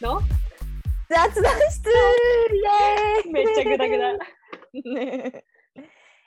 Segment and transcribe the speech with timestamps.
[0.00, 0.20] の？
[1.08, 4.12] 雑談室イエーイめっちゃグダグダ。
[4.74, 5.44] ね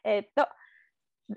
[0.03, 0.47] えっと、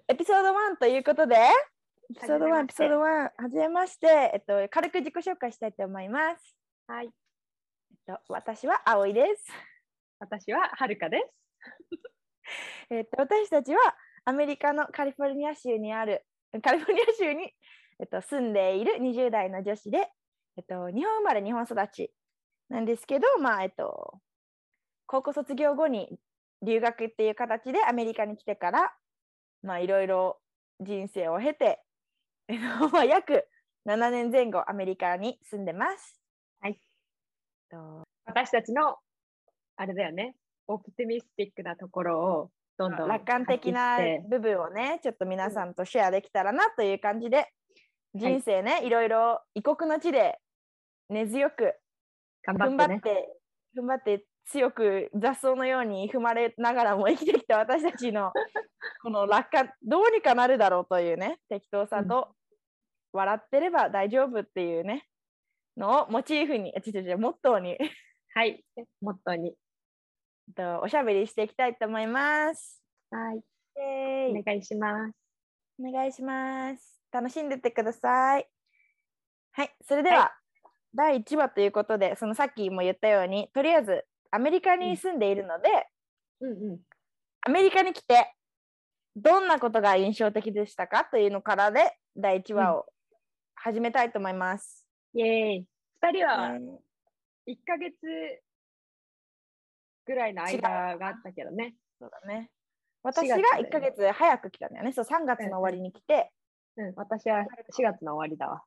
[0.09, 6.57] エピソード1ということで、エピソード1、エピソード1、はじめまして、えっと、軽く自己紹介したいと思います。
[6.87, 7.07] はい。
[7.07, 7.13] えっ
[8.07, 9.45] と、私は葵です。
[10.21, 11.25] 私ははるかです。
[12.91, 13.81] えっと、私たちは
[14.25, 16.25] アメリカのカリフォルニア州にある、
[16.63, 17.53] カリフォルニア州に、
[18.01, 20.09] えっと、住んでいる20代の女子で、
[20.57, 22.13] えっと、日本生まれ、日本育ち
[22.73, 24.15] なんですけど、まあ、えっと、
[25.07, 26.09] 高校卒業後に
[26.63, 28.93] 留学っていう形でアメリカに来てから、
[29.63, 30.39] まあ、いろいろ
[30.81, 31.81] 人生を経て、
[32.49, 33.47] えっとまあ、約
[33.87, 36.19] 7年前後アメリカに住んでます。
[36.63, 38.05] はいえっと。
[38.25, 38.97] 私たちの、
[39.77, 40.35] あれだよね、
[40.67, 43.99] オプティミスティックなところをどんどん楽観的な
[44.31, 47.53] 部分をね、ちょっと皆さんとシェアできたらなという感じで、
[48.15, 50.39] 人生ね、い、ろいろ異国の地で
[51.11, 51.75] 根強く
[52.45, 53.37] 頑張ってて、
[53.77, 58.33] 踏ん張って強く雑草のように踏まれながらも生きてきた私たちの
[59.03, 62.35] この楽観、どうにかなるだろうというね、適当さと、
[63.13, 65.07] 笑ってれば大丈夫っていうね、
[65.77, 67.79] のをモチーフに、あ違う違う、モットーに
[68.35, 68.65] はい。
[69.01, 69.55] モットーに。
[70.55, 72.83] とおしゃべりしていきたいと思います。
[73.11, 73.43] はい。
[73.77, 75.15] お願いします。
[75.79, 77.03] お願いします。
[77.11, 78.49] 楽しんでってください。
[79.53, 80.35] はい、それでは、
[80.95, 85.87] 第1話ということで、そのさっきも言ったように、とりあえずアメリカに住んでいるので、
[86.41, 86.79] うんうん。
[87.47, 88.35] アメリカに来て、
[89.17, 92.87] どんなことが印象的でしたかというのからで、第1話を
[93.55, 94.87] 始めたいと思います。
[95.15, 95.29] イェー
[95.61, 95.67] イ。
[96.01, 96.79] 二人はうん
[97.49, 97.97] 1ヶ月
[100.07, 101.75] ぐらいの間があったけどね。
[101.99, 102.51] そうだね。
[103.03, 104.93] 私4が月だよね1ヶ月早く来たんだよね。
[104.93, 106.31] そう、3月の終わりに来て、
[106.77, 107.45] うん、私は
[107.77, 108.63] 4月の終わりだわ。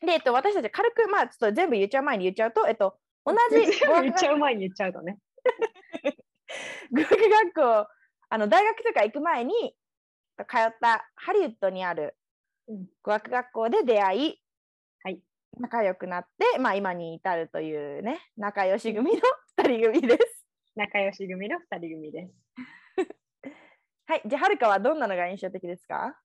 [0.00, 3.56] で、えっと、私たち軽く、まあ、ちょっと全部言っちゃう前に言っちゃうと、えっと、同じ
[4.02, 5.18] 言っちゃう前に言っちゃうとね。
[6.92, 7.88] 語学学校
[8.30, 9.52] あの大学とか行く前に
[10.36, 12.16] 通ったハリウッドにある
[12.66, 14.42] うん語学学校で出会い、
[15.04, 15.22] はい
[15.58, 19.20] 仲良くなって、まあ、今に至るというね仲良し組の
[19.58, 20.46] 2人組です。
[20.76, 22.34] 仲良し組の2人組です。
[24.06, 26.16] はい、じゃあはるかはどんなのが印象的ですか？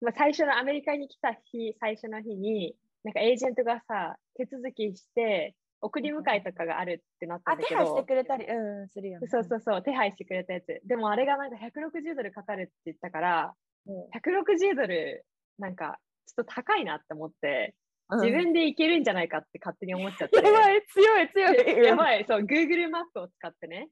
[0.00, 9.28] まあ、最初のアメリカに来た日、最初の日に、なんかエージェントがさ、手続きして、送り迎えとかがあるってなったんだけあ手配してど、くれたり、うん、するよね。
[9.28, 10.80] そうそうそう、手配してくれたやつ。
[10.84, 13.54] でもあれがなんか160ドルかかるって言ったから、
[13.86, 15.24] うん160ドル、
[15.58, 17.74] なんかちょっと高いなって思って、
[18.10, 20.36] うん自分で行けるんじゃないかって勝手に思っちゃって。
[20.38, 21.84] やばい、強い、強い。
[21.84, 23.88] やばい、そう、Google マップを使ってね、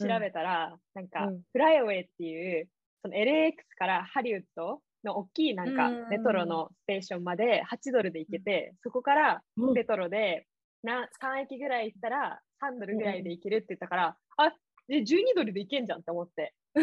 [0.00, 2.68] 調べたら、なんか、うんフライウェイっていう、
[3.02, 10.46] その LAX からハリウッドの大きいなんかうんメトロのステーションまで8ドルで行けて、そこからうんメトロで
[10.82, 14.52] な3駅ぐらい行ったら3ドルぐらいで行けるって言ったから、あ
[14.88, 16.54] え12ドルで行けんじゃんって思って。
[16.74, 16.78] う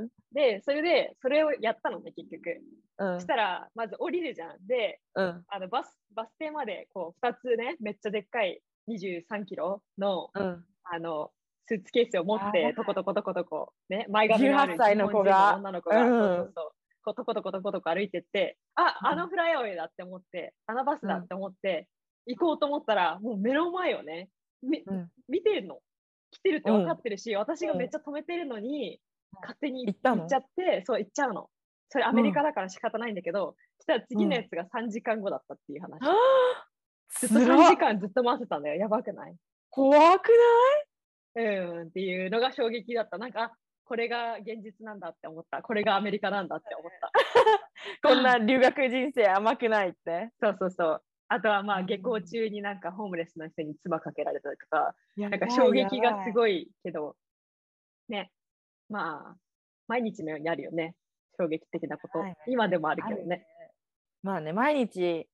[0.00, 0.08] ん。
[0.32, 2.60] で、それで、それをやったのね、結局。
[2.98, 4.66] うんそしたら、まず降りるじゃん。
[4.66, 5.44] で、うん。
[5.48, 10.64] あのバスバス停までこう2つね、めっちゃでっかい23キロのうん。
[10.84, 11.30] あの、
[11.66, 16.72] スーツケースを持っあて、トコトコトコトコ、ね、前髪のある18歳の子が女の子が、うんそうそうそう、
[17.04, 21.88] こうトコトコトコトコ歩いてって、あ、うんあのフライアウェイだって思って、あのバスだって思って、
[22.26, 24.28] 行こうと思ったら、もう目の前をね。
[24.62, 25.80] 見てるの。
[26.30, 28.98] 来てるって分かってるし、私がめっちゃ止めてるのに、うん
[29.42, 31.50] 勝手に行っちゃって、そう、行っちゃうの。
[31.88, 35.98] それアメリカだから仕方ないんだけど、そしたら次のやつが3時間後だったっていう話。
[37.18, 38.76] ずっと3つら時間ずっと待ってたんだよ。
[38.76, 39.34] やばくない？
[39.70, 40.30] 怖く
[41.34, 43.18] うん、っていうのが衝撃だった。
[43.18, 43.52] なんか、あ
[43.84, 45.62] これが現実なんだって思った。
[45.62, 47.12] これがアメリカなんだって思った。
[48.08, 50.30] こんな留学人生甘くないって？
[50.40, 51.02] そうそうそう。
[51.28, 56.32] あとはまあうん下校中になんかホームレスの人に唾かけられたりとか、ななんか衝撃がすい。
[56.32, 57.16] ごいけど、
[58.08, 58.30] ね、
[58.88, 59.36] まあ、
[59.86, 60.94] 毎日のようにあるよね。
[61.38, 62.24] 衝撃的なこと。
[62.46, 63.46] 今でもあるけどね。
[64.22, 65.28] まあね、毎日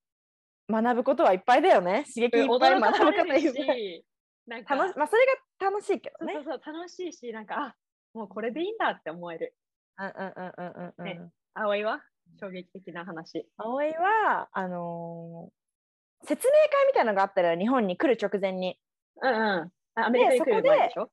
[0.69, 2.05] 学ぶことはいっぱいだよね。
[2.13, 3.41] 刺激いっぱい学ぶこといっぱい。
[3.43, 4.05] し、
[4.47, 5.27] なんか、楽しまあ、それ
[5.59, 6.35] が楽しいけどね。
[6.35, 7.77] そうそうそう、楽しいし、なんか、あ
[8.15, 9.55] もうこれでいいんだって思える。
[9.99, 11.33] うんうんうんうんうんねうん。
[11.55, 12.01] 葵は？
[12.41, 13.47] 衝撃的な話。
[13.57, 18.79] 葵は、あのー説明会みたいなのがあったら日本に来る直前に。
[19.23, 19.73] うんうん。
[19.95, 21.11] あアメリカに来る前でしょ？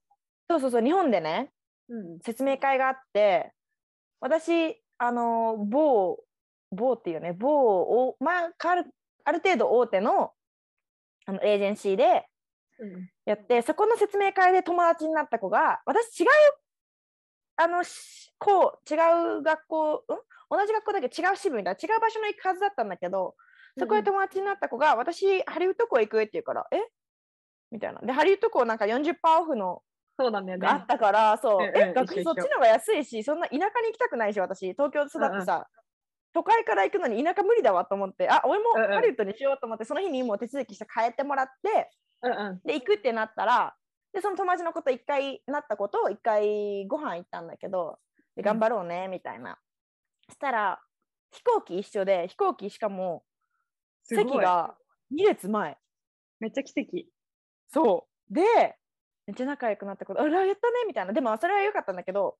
[0.50, 1.52] そうそうそう、日本でね、
[1.88, 2.20] うん。
[2.20, 3.54] 説明会があって、
[4.20, 6.18] 私、あのー某、
[6.72, 8.86] 某っていうね、某お、まあ、ある
[9.24, 10.34] ある程度大手の
[11.26, 12.28] あのエージェンシーで
[12.80, 13.10] うん。
[13.26, 16.28] やって、そこの説明会で友達になった子が、私違う、
[17.58, 20.02] あの、しこう、違う学校、ん？
[20.50, 21.10] 同じ学校だけ？
[21.10, 23.36] ど違う支部みたいな、違う場所の行くはずだったんだけど、
[23.78, 26.78] そこで友達になった子が、私、ハリウッド校行くって言うから、え？
[27.72, 28.00] みたいな。
[28.02, 29.84] で、ハリウッド校なんか40%オフの
[30.20, 30.66] そうなんだよね。
[30.66, 35.68] があったから、そう、うんうんえ、学費そっちの方が安いし、そんな田舎に行きたくないし、私、東京で育ってさ、
[36.34, 38.92] 都会から行くのに田舎無理だわと思って、あ、俺もうんうん。
[38.94, 41.92] ハリウッドにしようと思って、その日にもう手続きして帰ってもらって、
[42.24, 42.62] うんうん。
[42.66, 43.76] で、行くってなったら、
[44.18, 48.00] で、その友達のこと一回なったことを一回ご飯行ったんだけど、
[48.36, 49.60] で頑張ろうね、みたいな。
[50.28, 50.82] そしたら、
[51.32, 53.24] 飛行機一緒で、飛行機しかも
[54.02, 54.76] 席が
[55.12, 55.78] 2列前。
[56.40, 57.08] めっちゃ奇跡
[57.68, 58.34] そう。
[58.34, 58.42] で、
[59.28, 61.14] めっちゃ仲良くなったこと、あら、やったねみたいな。
[61.14, 62.40] でも、それは良かったんだけど、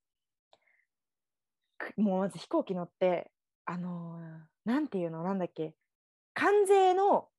[1.78, 3.32] くもうまず飛行機乗って、
[3.66, 5.76] あのーなんていうの、なんだっけ、
[6.34, 7.30] 関税の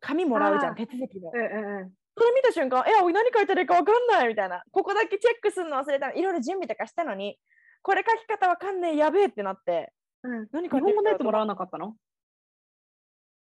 [0.00, 1.28] 紙もらうじゃん、手続きで。
[1.28, 4.62] うんうんうんそれ見た瞬間、え、おい、何書いてるか分かんないみたいな。
[4.70, 6.14] ここだけチェックするの忘れたの。
[6.14, 7.38] いろいろ準備とかしたのに、
[7.82, 9.92] これ書き方わかんねえ、やべえってなって。
[10.22, 11.94] うん何日本語のやつもらわななかったの？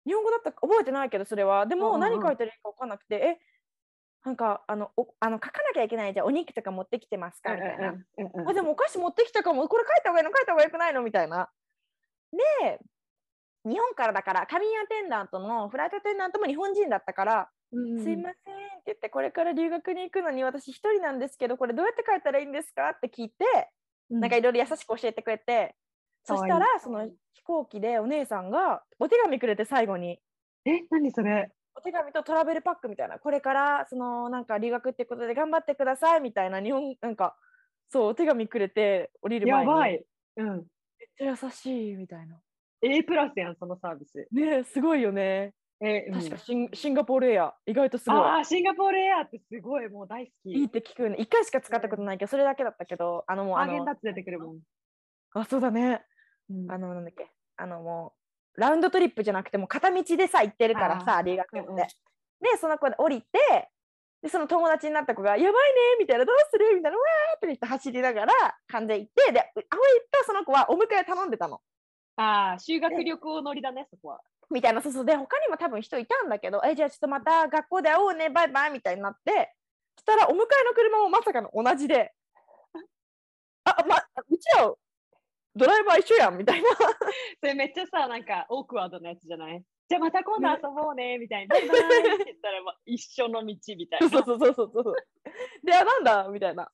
[0.06, 1.66] 日本語だったか覚えてないけど、それは。
[1.66, 3.38] でも、うんうんうん何書いてるか分かんなくて、え、
[4.24, 6.26] なんか、あの、おあの書かなきゃいけないじゃん。
[6.26, 7.54] お肉とか持ってきてますか？
[7.54, 7.88] みたいな。
[7.88, 10.30] うんうんうんあでもお菓子持ってきたかも、これ書いた方がいいの？
[10.36, 11.02] 書いた方がよくないの？
[11.02, 11.48] みたいな。
[12.60, 12.78] で、
[13.64, 18.04] 日本からだから、カビンアテンダントのフライトアテンダントも日本人だったから、うんうん。
[18.04, 18.54] すいません。
[18.54, 22.90] って言って、これから留学に行くのに私一人なんですけど、これどうやって書いたらいいんですか？
[22.90, 23.44] って聞いて、
[24.10, 24.20] うん。
[24.20, 25.76] なんかいろいろ優しく教えてくれて、
[26.24, 30.20] そしたらその飛行機でお姉さんがお手紙くれて最後に、
[30.64, 31.50] え何それ？
[31.76, 37.36] お手紙とトラベルパックみたいな、これからそのなんか留学ってことで頑張ってくださいみたいな日本なんか
[37.88, 39.70] そうお手紙くれて降りる前に。
[39.72, 40.04] やばい。
[40.36, 40.66] うん。
[40.98, 42.40] めっちゃ優しいみたいな。
[42.82, 44.26] A プラスやんそのサービス。
[44.32, 45.54] ねえすごいよね。
[45.82, 48.18] えうん確かシン,、シンガポールエア意外とすごい。
[48.18, 51.16] ああシンガポールエアってすごいもう大好きいいって聞くよね。
[51.18, 54.58] 一回しか使ったことないけど、それだけだったけど、あのもうあの出てくるもん
[55.32, 56.04] あ、そうだね。
[56.50, 58.14] うんあの、なんだっけ、あのも
[58.56, 61.58] う、ラウンドトリップじゃなくても片道でさ、行ってるからさ、留学って。
[61.60, 61.86] うんうん
[62.42, 63.28] で、その子で降りて、
[64.22, 65.52] で、その友達になった子が、やばいね
[65.98, 66.74] みたいな、どうする？
[66.74, 68.32] みたいな、わーって言って走りながら、
[68.68, 69.60] 完全行って、で、青い
[70.10, 71.60] とその子はお迎え頼んでたの。
[72.16, 75.04] ああ修学旅行乗りだねそこはみたいな、そうそう。
[75.04, 79.54] で、他にも多分人いたんだけど、え、じゃあちょっとまた学校で会おうね、バイバイみたいになって、
[79.96, 82.12] そしたらお迎えの車もまさかの同じで、
[83.64, 84.72] あ、ま、うちら、
[85.54, 86.68] ドライバー一緒やんみたいな。
[87.40, 89.62] それめっちゃさなんかオークワードなやつじゃない？
[89.88, 91.54] じゃあまた今度遊ぼうねみたいな。
[91.58, 94.08] バイバイって言ったらまあ一緒の道みたいな。
[94.08, 94.94] そうそうそうそうそう。
[95.64, 96.28] で、あ、なんだ？
[96.28, 96.70] みたいな。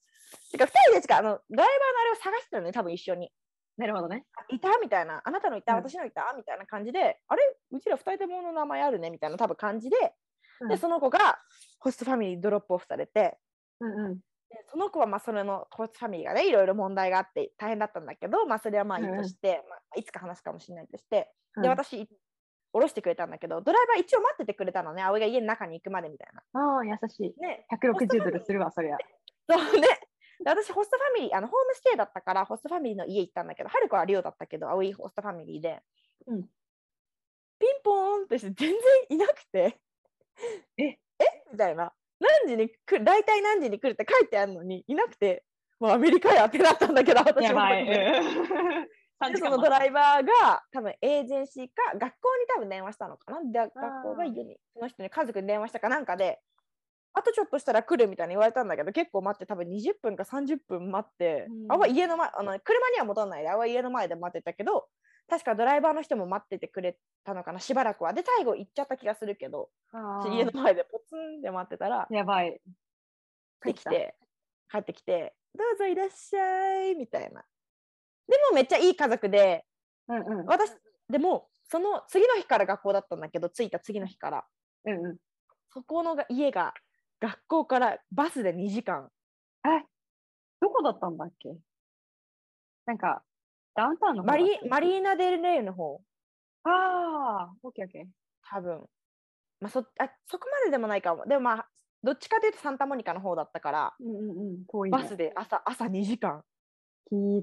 [0.52, 3.32] てか、2人でしか、あの、ドライバーのあれを探してたのね、多分一緒に。
[3.76, 4.24] なるほどね。
[4.50, 4.78] いた？
[4.80, 5.20] みたいな。
[5.24, 6.32] あなたのいた、うん私のいた？
[6.36, 7.42] みたいな感じで、あれ？
[7.72, 9.10] うちら2人ともの名前あるね？
[9.10, 10.14] みたいな多分感じで、で、
[10.70, 11.38] うんその子が
[11.78, 13.36] ホストファミリーにドロップオフされて、
[13.80, 14.14] うんうん。
[14.16, 14.22] で
[14.70, 21.30] その子はまあそれのホストファミリーがねいろいろ問題があって大変だったんだけど、まあ、それはまあいいとして、まあ、いつか話すかもしれないとして、
[21.60, 22.08] でうん私
[22.72, 27.34] 降ろしてくれたんだけどドライバー一応待っててくれたのね葵が家の中に行くまでみたいああ、優しい。
[27.40, 27.48] な。
[27.48, 28.98] ね160ドルするわ、そりゃ。
[29.48, 29.88] そうね
[30.44, 35.80] で私ホストファミリーあのホームステイだったからホストファミリーの家行ったんだけど春子は寮だったけど葵ホストファミリーで、
[36.26, 36.42] うん。
[37.58, 38.78] ピンポーンってして全然
[39.10, 39.78] いなくて。
[40.76, 40.84] え？
[40.84, 40.98] え？
[41.50, 41.92] みたいな。
[42.20, 45.44] 何時に来る大体何時に来るって書いてあるのにいなくて。
[45.78, 47.60] もうアメリカやってなったんだけど私も。
[47.68, 48.22] で。
[49.22, 53.40] 3時そ間のドライイバーが多分エージェンシーか学校に多分電話したのかな。
[53.50, 56.38] で学校が家にその人に家族に電話したかなんかで
[57.18, 64.86] あとちょっとしたら来るみたいに言われたんだけど結構待って多分20分か30分待って、うんあわ家の前あの車には戻らないであわ家の前で待ってたけど
[65.28, 69.70] 確かドライバーの人も待っててくれたのかなしばらくはで最後行っちゃった気がするけど
[70.30, 72.60] 家の前でポツンって待ってたらやばい。
[73.64, 74.14] できて
[74.70, 77.42] 帰ってきてどうぞいらっしゃいみたいな
[78.28, 79.64] でもめっちゃいい家族で
[80.08, 80.46] うんうん。
[80.46, 80.70] 私
[81.08, 84.44] でもその次の日から学校だったんだけど着いた次の日から
[84.84, 85.16] うんうん。
[85.72, 86.74] そこのが家が
[87.20, 89.10] 学校からバスで2時間。
[89.64, 89.68] え
[90.60, 91.56] どこだったんだっけ？
[92.86, 93.24] なんか、
[93.74, 96.00] ダウンタウンの方マリマリーナ・デル・レイの方。
[96.64, 98.06] ああ、オッケーオッケー。
[98.48, 98.86] 多分、
[99.60, 101.26] まあ、そあそこまででもないかも。
[101.26, 101.68] でもまあ
[102.02, 104.64] どっちかというとサンタモニカの方だったからうんうんうん。
[104.66, 104.98] 遠いね。
[104.98, 106.44] バスで朝朝2時間。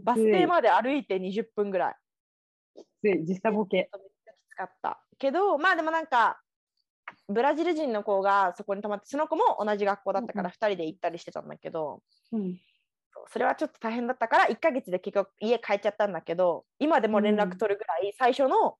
[0.03, 1.95] バス停まで歩いて20分ぐらい。
[2.75, 3.77] きつい、時差ボケ。
[3.77, 3.87] めっ
[4.25, 5.03] ちゃきつかった。
[5.17, 6.42] けどまあでもなんか
[7.29, 12.01] ブラジル人の子がそこに泊まってその子も同じ学校だったから2人で行ったりしてたんだけど、
[12.31, 12.57] うん。
[13.27, 18.77] それはちょっと大変だったから1ヶ月で結局家帰っちゃったんだけど今でも連絡取るぐらい最初の,、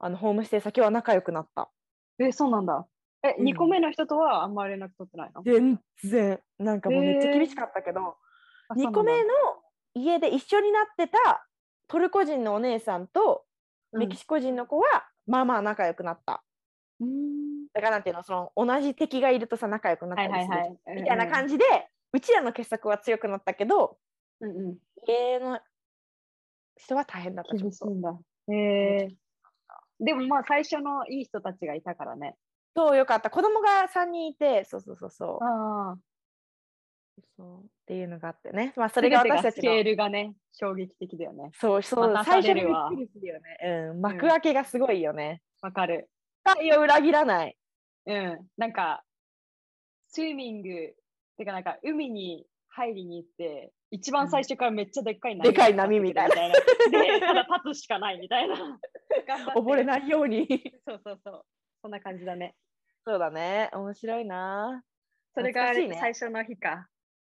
[0.00, 1.70] あのホームステイ先は仲良くなった。
[2.18, 2.86] え、そうなんだ。
[3.22, 3.46] え、うん。
[3.46, 5.42] 2個目の人とはあんまり連絡取ってないの？
[5.42, 6.40] 全然。
[6.58, 8.16] なんかもうめっちゃ厳しかったけど、
[8.68, 9.30] あ2個目の
[9.94, 11.46] 家で一緒になってた
[11.88, 13.44] トルコ人のお姉さんと
[13.92, 14.84] メキシコ人の子は、
[15.26, 16.42] まあまあ仲良くなった。
[17.02, 17.66] うん。
[17.72, 20.52] だからなんていうのその同じ敵がいるとさ仲良くなったはいりす
[20.86, 20.96] る。
[20.96, 21.52] みたいな感じ。
[21.54, 21.64] じで、
[22.12, 23.98] うちらの傑作は強くなったけど
[24.40, 24.76] うんうん。
[25.06, 25.60] 家の
[26.76, 28.18] 人は大変だったちょっと厳しいんだ。
[28.48, 29.08] へえ。
[30.00, 32.36] でもまあ最初のいい人たちがいたからね。
[32.74, 35.96] そうよかった子供が3人いてそうそうそうそうああ。
[37.36, 41.50] そうっていうのがあってねまあそれが私たちスケーのルがね、衝撃的だよね。
[41.60, 46.08] そうそう待た最初にびっくりするよね、うん、幕開けがすごいよね、わかる。
[46.44, 47.56] 期待を裏切らない
[48.06, 48.38] うん。
[48.56, 49.04] なんか、
[50.08, 50.68] スイミング、
[51.36, 56.54] てかなんか海に入りに行って、一番最初からめっちゃでっかい波でかい波みたいなな。
[56.90, 58.56] で、ただ立つしかないみたいな。
[59.54, 60.46] 溺れないように
[60.86, 61.44] そうそうそう。
[61.82, 62.56] そんな感じだね。
[63.04, 64.84] そうだね面白いな、
[65.34, 66.88] それが最初の日か。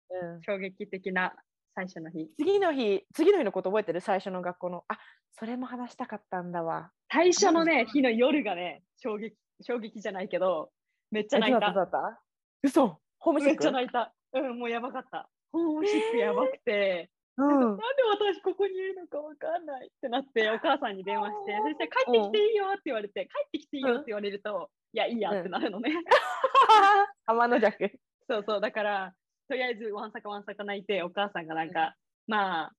[0.08, 1.34] うん、衝撃的な
[1.76, 2.30] 最初の日。
[2.38, 4.00] 次の日次の日のこと覚えてる？
[4.00, 4.85] 最初の学校の。
[4.88, 4.99] あ
[5.38, 6.90] それも話したかったんだわ。
[7.12, 10.71] 最初のうね、日の夜がね、衝撃、衝撃じゃないけど、
[11.11, 11.61] めっちゃ泣いた。
[11.61, 12.21] た？
[12.62, 12.99] 嘘。
[13.18, 14.14] ホームシめっックちゃ泣いた。
[14.33, 15.28] うん、もうやばかった。
[15.52, 17.49] ホームシックやばくて、 うん。
[17.49, 17.83] なんで
[18.18, 25.92] 私ここにいるのかわかんないってなって、お母さんに電話して、そして帰ってきていいよって言われて、帰ってきていいよって言われると、いや、いいやってなるのね。
[27.26, 27.90] 天の弱。
[28.28, 29.14] そうそう、だから、
[29.48, 31.94] とりあえずわんさかわんさか泣いて、お母さんがなんか、
[32.26, 32.72] まあ、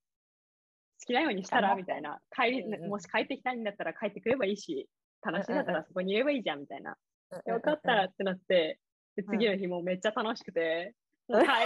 [1.00, 2.20] 好きなようにしたらみたいな。
[2.36, 4.88] 帰り、うんうんもし帰ってきたいんだったら帰ってくればいいし、
[5.22, 6.96] 楽しいんだったうんらそこにいればいいじゃんみたいな。
[7.46, 8.80] よよかったってなって、
[9.16, 10.94] でうん次の日もめっちゃ楽しくて、
[11.28, 11.66] もう帰らない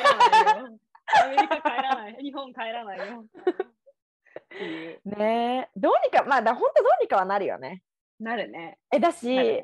[0.62, 0.80] よ。
[1.24, 2.16] アメリカ帰らない。
[2.22, 3.26] 日本帰らないよ。
[5.06, 7.82] ねえどうにかまあだ本当どうにかはなるよね
[8.20, 8.78] なるね。
[8.94, 9.64] えだし、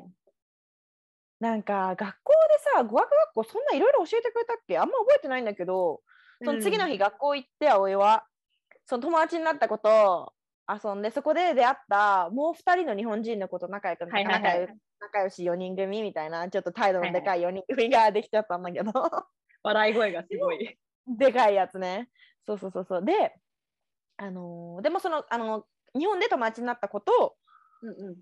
[1.40, 2.38] なんか学校で
[2.76, 4.78] さ語学学校そんないろいろ教えてくれたっけ？
[4.78, 6.02] あんま覚えてないんだけど
[6.44, 6.90] その次のうん。
[6.90, 8.26] 日学校行って葵は
[8.86, 10.34] その友達になった子と
[10.68, 14.42] 遊んでそこで出会ったもう2人の日本人の子と仲良くなはいはいはい。
[14.42, 14.68] 仲良
[15.00, 18.90] 仲良し4人組みたいなちょっと態度のでかい4人組ができちゃったんだけど、
[19.62, 20.76] 笑い声がすごい。
[21.06, 22.10] でかいやつね。
[22.46, 23.04] そうそうそうそう。
[23.04, 23.34] で
[24.16, 25.66] あのーでもそのあの
[25.96, 27.36] 日本で友達になった子と
[27.82, 28.16] うんうん。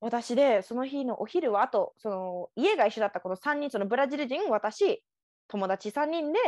[0.00, 5.02] 私でその日のお昼はあとその家が一緒だったこの3人そのブラジル人私
[5.48, 6.38] 友達3人で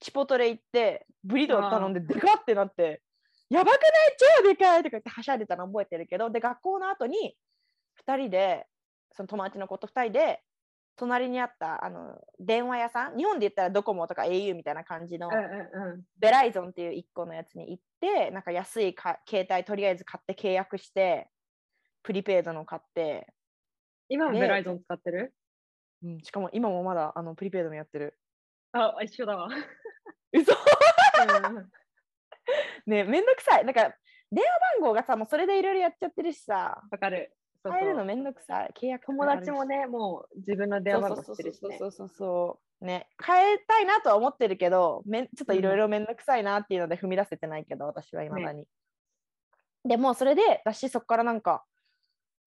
[0.00, 3.00] チポトレ行ってブリトー頼んででかってなって
[3.48, 3.90] やばくない
[4.42, 7.36] 超でかいとか言ってはしゃいでたの覚えてるけどで学校の後に
[8.06, 8.66] 2人で
[9.12, 10.40] その友達の子と2人で
[10.96, 15.28] 隣にあったあの電話屋さん日本で言ったらドコモとか au みたいな感じの。
[16.18, 21.28] ベライゾンっていう1個のやつに行ってなんか安いか携帯とりあえず買って契約して
[22.04, 23.26] プリペイドの買ってね
[24.08, 25.34] 今もベライゾン使ってる？
[26.04, 28.16] うん、しかも今もまだあのプリペイドもやってる。
[28.72, 29.48] あ、一緒だわ。
[30.32, 31.70] 嘘うん
[32.86, 33.64] ねめんどくさい。
[33.64, 33.94] なんか
[34.30, 37.32] 電話番号がさ、もうそれでいろいろやっちゃってるしさ、わかる。
[37.62, 38.72] そうそう変えるのめんどくさい。
[38.78, 41.78] 契約友達もね、ね、もう自分の電話番号知ってるしね。
[41.78, 42.84] そうそうそう。
[42.84, 48.66] ね、変えたいなとは思ってるけど、めんちょっといろいろめんどくさいなっていうので踏み出せてないけど、私はいまだに。
[49.84, 51.64] でもうそれで、私そこからなんか、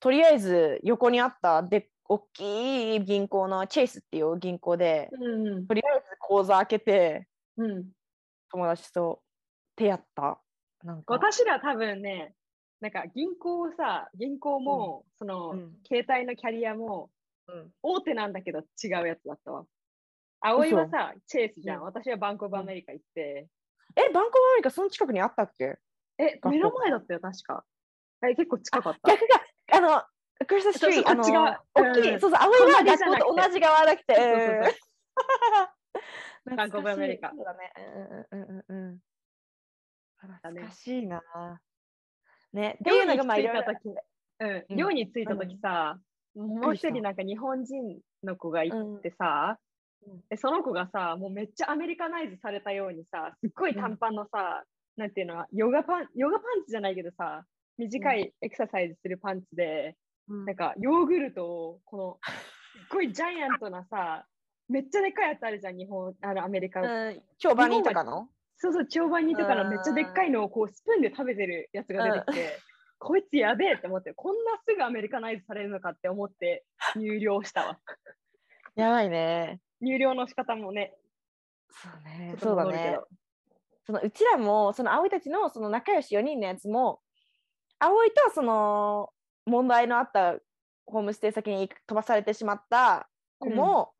[0.00, 7.26] とりあえず横にあったで大きい銀行のチェイスっていう銀行で、うんとりあえず口座開けて、
[7.56, 7.84] うん。
[8.50, 9.22] 友達と
[9.74, 10.40] 出会った。
[10.84, 12.34] なんか私ら多分ね、
[12.80, 17.10] なんか銀行さ、銀行も、その、うん携帯のキャリアも
[17.48, 19.64] うん大手なんだけど違うやつだったわ。
[20.40, 21.78] 葵はさ、チェイスじゃん。
[21.78, 23.48] うん私はバンコブアメリカ行って。
[23.96, 25.78] え、バンコブアメリカその近くにあったっけ？
[26.18, 27.64] え、校目の前だったよ、確か。
[28.22, 29.10] え、結構近かった。
[29.10, 29.40] 逆が、
[29.76, 30.02] あの、
[30.46, 31.22] クリストリート、あの、
[31.74, 32.20] 大きい、うん。
[32.20, 33.20] そうそう、葵は隣じゃなくて。
[33.20, 34.54] 学校と同じ側だけて、そうそうそう。
[34.54, 37.32] うんバンコブアメリカ。
[37.34, 37.72] そうだね。
[38.30, 38.98] うんうんうんうん。
[40.18, 41.20] 懐かしいな。
[42.52, 43.88] ね、っていうのがまあいた時。
[44.38, 45.98] うん、うん寮に着いた時さ、
[46.36, 48.70] もう一人なんか日本人の子がい
[49.02, 49.58] てさ、
[50.06, 50.20] うん。
[50.28, 54.62] でその子がさ、もうめっちゃアメリカナイズされたようにさ、すっごい短パンのさ、
[54.96, 57.44] なんていうの、ヨガパン、ヨガパンツじゃないけどさ、
[57.78, 59.96] 短いエクササイズするパンツで、
[60.28, 60.44] うん。
[60.44, 64.26] なんかヨーグルトを、この、すっごいジャイアントなさ、
[64.68, 66.88] めっちゃでかいやつあるじゃん、日本、あのアメリカの。
[66.88, 68.28] うん、超バニーとかの？
[68.58, 72.58] そうそう、チョウバニとかのめっちゃでっかいのをこうスプーンで食べてるやつが出てきて、
[72.98, 76.64] こいつやべえって思って、こんなすぐアメリカナイズされるのかって思って
[76.96, 77.78] 入寮したわ。
[78.74, 79.60] やばいね。
[79.82, 80.94] 入寮の仕方もね、
[81.70, 82.34] そうね。
[82.40, 82.98] そうだね。
[83.84, 87.00] そのうちらもその葵たちのその仲良し4人のやつも
[87.78, 89.10] 葵とその
[89.44, 90.36] 問題のあった
[90.86, 93.92] ホームステイ先に飛ばされてしまった子も、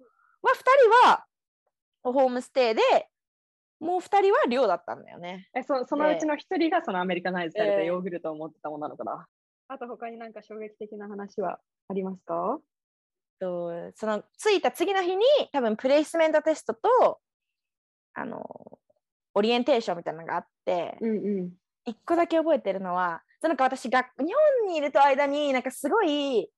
[0.42, 0.58] は2
[1.02, 1.24] 人は
[2.02, 2.82] ホームステイで
[3.80, 5.48] もう2人は寮だったんだよね。
[5.54, 9.26] えそそのうちの一人がそのアメリカナイズされたええヨーグルトを持ってた女の子だ。
[9.68, 12.58] あと他になんか衝撃的な話はありますか？
[13.38, 17.20] とその着いた次の日に多分プレイスメントテストと
[18.14, 18.78] あの
[19.34, 21.52] オリエンテーションみたいなのがあって、うんうん。
[21.84, 24.24] 一個だけ覚えてるのはそのなんか私が日
[24.64, 26.48] 本にいると間になんかすごい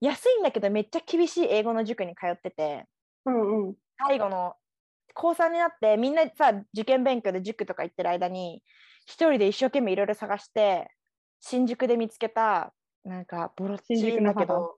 [0.00, 2.84] 安いんだけどめっちゃ厳しい英語の塾に通ってて
[3.24, 3.74] うんうん。
[3.98, 4.54] 最後の
[5.14, 8.62] 高3になってみんなさ受験勉強で塾とか行ってる間に
[9.06, 10.90] 一人で一生懸命いろいろ探して
[11.40, 12.74] 新宿で見つけた
[13.04, 14.76] なんかボロっちいん新宿の母だけど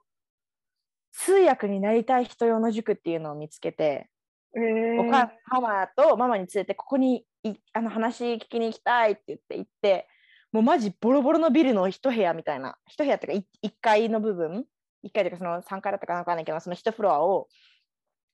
[1.13, 4.09] 通訳になりたい人用の塾っていうのを見つけて、
[4.55, 10.09] えー、お母ママとママに連れてここにいあの話聞きに行きたいって言って行って
[10.53, 14.65] もうマジボロボロのビルの一部屋みたいな一部屋っていうか1階の部分
[15.05, 17.49] ？1階というかその3階だったかなんかわかんないけどその1フロアを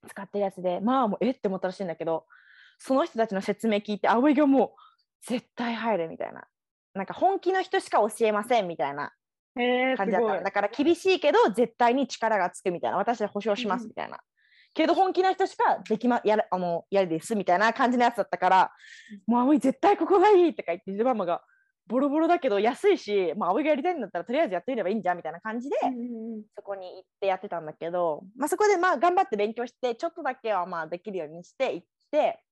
[0.09, 2.27] 使ってるやつでまあもうえって思ったらしいんだけど
[2.79, 4.71] その人たちの説明聞いて葵がもう
[5.27, 6.45] 絶対入るみたいな。
[6.95, 9.13] なんか本気の人しか教えませんみたいな
[9.57, 10.41] えー、感じだった。
[10.43, 12.97] だから厳しいけど絶対に力がつくみたいな。
[12.97, 14.19] 私は保証しますみたいな、
[14.75, 18.73] けど本気な人しかできまやるあのやるですみたいな感じのやつだったから、
[19.27, 21.43] もう葵絶対ここがいいとか言ってでママが
[21.87, 25.77] ボロボロだけど安いし、まあ、葵がやりたいんだったらとりあえずやってみればいいんじゃんみたいな感じで、
[26.57, 32.43] そこに行ってやってたんだけど、まあ、そこでまあ頑張って勉強してちょっとだけはまあできるようにして行って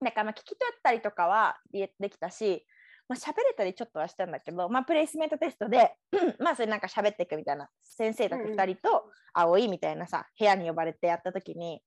[0.00, 2.64] なんかまあ聞き取ったりとかはでできたし、
[3.06, 5.94] まあ喋れたりちょっとはしたんだけど、まあ、プレイスメントテストで
[6.40, 9.04] まあそれなんか喋っていくみたいな先生たち2人と
[9.34, 11.82] 葵みたいなさ部屋に呼ばれてやった時に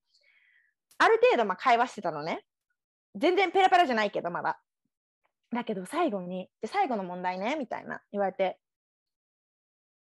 [1.00, 2.43] ある程度まあ会話してたのね。
[3.15, 4.60] 全然ペラペラじゃないけどまだ
[5.51, 8.60] だけど最後に「で最後の問題ね」みたいな言われて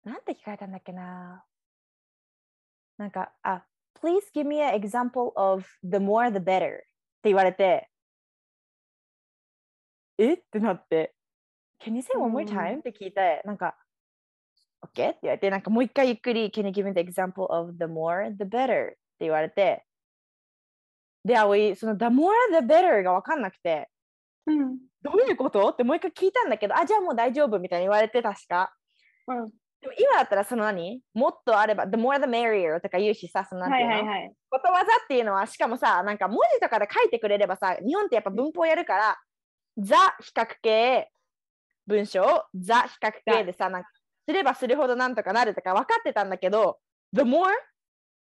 [0.04, 1.44] なんて聞かれたんだっけな
[2.98, 3.64] なんか、あ、
[4.02, 6.80] please give me an example of the more the better っ
[7.22, 7.88] て言われて、
[10.18, 11.14] えってなって、
[11.80, 12.78] can you say one more うん time?
[12.80, 13.76] って聞いて、なんか、
[14.82, 14.88] OK?
[14.88, 18.88] って言われて、なんかもう一回ゆっくり、can you give me the example of the more the better?
[18.88, 19.84] って言われて、
[21.24, 23.88] で、葵、その the more the better が分かんなくて、
[24.46, 25.68] うんどういうこと？
[25.68, 28.74] ってもう一回聞いたんだけど、あ、じゃあもう大丈夫みたいに言われて、確か。
[29.28, 29.50] うん。
[29.80, 31.00] でも今だったらその何？
[31.14, 34.32] もっとあれば、the more the merrier とか言うしさ、そのなんていうの、はいはいはい。
[34.50, 39.18] ことわざっていうのは、しかもさ、なんか文字とかで書いてくれればさ、日本ってやっぱ文法やるから、
[39.78, 41.08] ザ比較形
[41.86, 42.22] 文章、
[42.56, 43.88] ザ比較形でさ、なんか
[44.26, 46.80] すればするほどなんとかなるとか分かってたんだけど、
[47.12, 47.46] the more,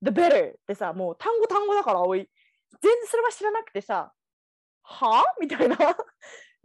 [0.03, 2.29] the better ってさ、もう単語単語だから、おい、
[2.81, 4.11] 全然それは知らなくてさ、
[4.83, 5.23] は？
[5.39, 5.77] みたいな。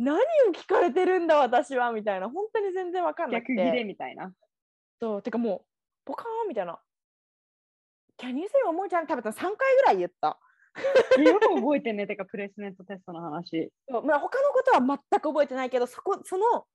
[0.01, 0.21] 何を
[0.55, 4.33] 聞かれてるんだ私はみたいな本当に全然分かんなくて逆切れみたいな。
[4.99, 5.61] そう、てかもう、
[6.07, 6.81] ポカーンみたいな。
[8.19, 9.07] Can you say one more time?
[9.07, 10.39] 多分3回ぐらい言った。
[11.23, 13.71] よく覚えてんね、てかプレイスメントテストの話。
[13.91, 16.67] そうまあ、他のことは全く覚えてないけど、そこ、その、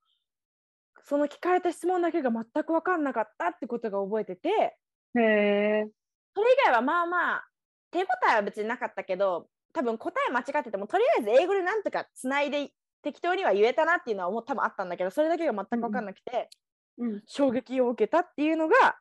[1.02, 5.90] その聞かれた質問だけが全く分かんなかったってことが覚えてて、へえ。
[6.36, 7.48] それ以外はまあまあ、
[7.90, 12.72] 手応えは別になかったけど、多分答え間違ってても、とりあえず英語でなんとかつないで
[13.06, 16.50] 適当には言えたなっていうのはもう多分あったんだけど、それだけが全く分かんなくて、
[16.98, 17.22] うん。
[17.28, 18.98] 衝撃を受けたっていうのが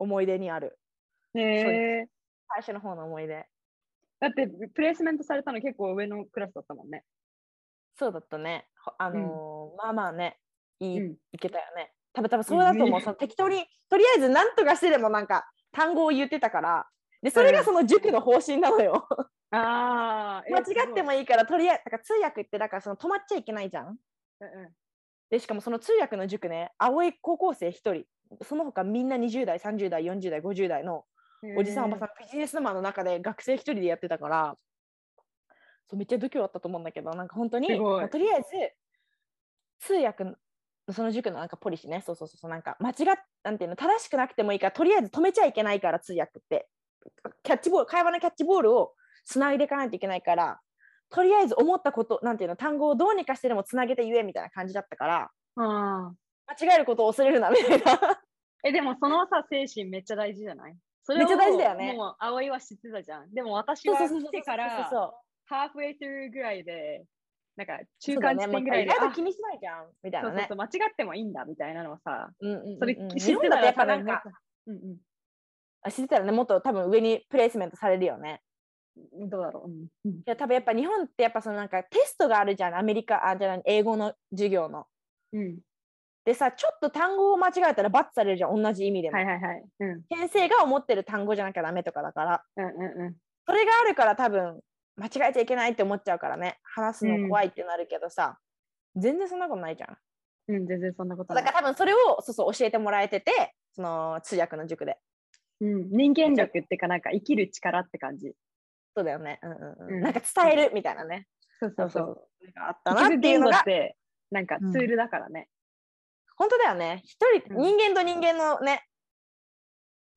[0.00, 0.76] 思い出にある。
[1.34, 2.06] へえ。
[2.48, 3.46] 最初の方の思い出。
[4.18, 7.04] だってプレイスメントされたの結構上のクラスだったもんね。
[7.96, 8.66] そうだったね。
[8.84, 10.40] ほあのーまあまあね、
[10.80, 11.92] いい、うんいけたよね。
[12.12, 12.98] 多分多分そうだと思う。
[12.98, 16.86] うんその適当に、とりあえず何とかしてでもなんか単語を言ってたから、
[17.22, 19.06] で、それがその塾の方針なのよ。
[19.54, 20.44] ああ。
[20.50, 23.98] 間違ってもいいから、とりあえず、だから通訳ってだからその止まっちゃいけないじゃん？
[25.30, 28.04] で、しかもその通訳の塾ね、青い高校生1人、
[28.42, 31.04] その他みんな20代、30代、40代、50代の
[31.56, 34.56] おじさんおばさん、ビジネスマンの中で学生1人でやってたから、
[35.88, 38.46] そうめっちゃ度胸あったと思うんだけど、なんか本当に、すごいもうとりあえず、
[39.80, 40.34] 通訳の、
[40.90, 42.96] その塾のなんかポリシーね、そうそうそうそう、なんか間違っ、
[43.42, 46.68] なんていうの、正しくなくてもいいから、とりあえず止めちゃいけないから、通訳って。
[47.42, 50.60] キャッチボール、会話のキャッチボールをつないでいかないといけないから、
[51.10, 56.14] とりあえず思ったこと、なんていうの、単語をどうにかしてでもつなげて言えみたいな感じだったから、ああ。
[56.46, 58.20] 間違えることを恐れるなみたいな。
[58.64, 60.76] え、でもそのさ、精神めっちゃ大事じゃない？
[61.04, 63.32] それをめっちゃ大事だよねもう葵は知ってたじゃん。
[63.32, 64.90] でも私は来てから、
[65.46, 67.04] ハーフウェイ through ぐらいで、
[67.56, 70.56] なんか中間地点ぐらいで、もう意外あと気にしないじゃんみたいなねそうそうそう、。
[70.80, 74.22] 間違ってもいいんだみたいなのをさ、うんうんうんうんそれ日知ってたら本だとやっぱなんか、
[74.66, 74.96] うんうん
[75.86, 78.40] あ知ってたらね、もっと多分上にプレイスメントされるよね。
[78.96, 79.68] どうだろう。
[79.68, 84.86] うんうんいや、多分やっぱ日本ってやっぱそのなんかテストがあるじゃん、アメリカ、あ、じゃない、英語の授業の。
[85.32, 85.58] うん。
[86.24, 89.16] でさ、ちょっと単語を間違えたら罰されるじゃん、同じ意味でも。
[89.16, 89.64] はいはいはい。
[89.80, 92.44] うん先生が思ってる単語じゃなきゃダメとかだから。
[92.56, 93.16] うんうんうん。
[93.46, 94.60] それがあるから多分
[94.96, 98.38] 間違えちゃいけないって思っちゃうからね、話すの怖いってなるけどさ、
[98.96, 99.96] 全然そんなことないじゃん。
[100.46, 101.44] うん、全然そんなことない。
[101.44, 104.98] だから多分それをそうそう教えてもらえてて、その通訳の塾で。
[105.60, 108.34] うん、人間力っていうかなんか生きる力って感じ。
[108.96, 109.40] そうだよね。
[109.42, 109.76] うんうんう。
[109.80, 111.26] うんんなんか伝えるみたいなね。
[111.60, 112.28] そうそうそう。
[112.56, 113.96] あったなっていうのがって
[114.30, 115.48] なんかツールだからね。
[116.36, 117.02] 本当だよね。
[117.04, 118.86] 一人、うん人間と人間のね、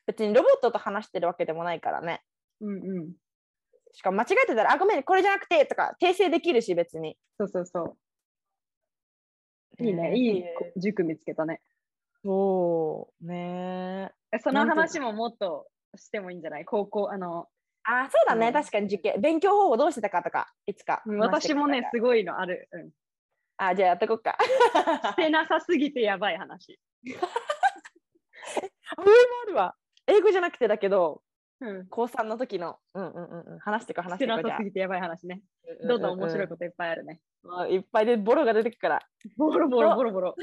[0.07, 2.21] 別にロボットと話してるわけでもないからね。
[2.61, 3.13] うんうん。
[3.93, 7.17] しかも間違えてたら、あ、ごめん、これじゃなくてとか訂正できるし、別に。
[7.39, 7.97] そうそうそ
[9.79, 9.83] う。
[9.83, 10.09] いいね。
[10.11, 11.61] ねいいいう塾見つけたね。
[12.23, 14.11] そうね。
[14.31, 14.65] えその？
[14.65, 16.65] 話ももっとしてもいいんじゃない？
[16.65, 17.47] 高校、あの、
[17.89, 18.47] あ、そうだね。
[18.47, 19.21] うん確かに受験。
[19.21, 21.01] 勉強方法どうしてたかとか、いつか。
[21.19, 22.67] 私もね、すごいのある。
[22.71, 22.89] うん。
[23.57, 24.37] あ、じゃあやってこっか。
[25.13, 26.79] してなさすぎてやばい話。
[28.97, 29.07] あ、も
[29.43, 29.75] あるわ。
[30.05, 31.21] 英語じゃなくてだけど、
[31.59, 31.87] うん。
[31.87, 35.41] 高3の時の、うんうんうんうん、話してこう話ししててこうじゃあなさすぎてやばい話ね。
[35.81, 36.53] うんどんどん面白いと。
[36.53, 37.21] こといっぱいあるね。
[37.41, 38.99] まあいっぱいでボロが出てくから。
[39.37, 40.35] ボロボロボロボロ。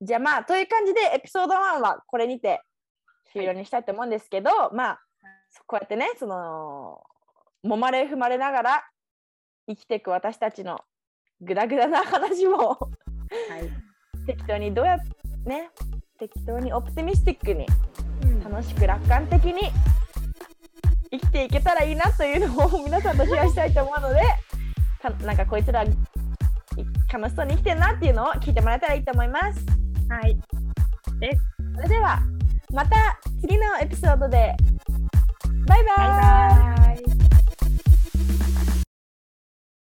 [0.00, 2.60] じゃあまあ、という感じで、エピソード1はこれにて
[3.32, 5.05] 終了にしたいと思うんですけど、まあ、
[5.66, 7.02] こうやってね、その、
[7.64, 8.84] 揉まれ踏まれながら
[9.68, 10.80] 生きていく私たちの
[11.40, 14.26] グダグダな話もはい。
[14.26, 15.04] 適当にどうやって
[15.48, 15.70] ね、
[16.18, 17.66] 適当にオプティミスティックに
[18.22, 19.70] うん楽しく楽観的に
[21.10, 24.22] 生きていけたらいいなというのを 皆さんとシェアしたいと思うので
[25.00, 25.88] かなんかこいつらい
[27.12, 29.64] 楽しそうに生きてるなっていうのを聞いてもらえたらいいと思います。
[30.08, 30.38] はい。
[31.74, 32.20] それでは
[32.72, 34.54] また次のエピソードで
[35.66, 35.96] Bye-bye.
[35.96, 37.15] Bye-bye.